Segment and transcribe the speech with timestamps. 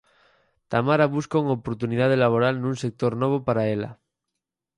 [0.71, 3.89] Tamara busca unha oportunidade laboral nun sector novo para ela.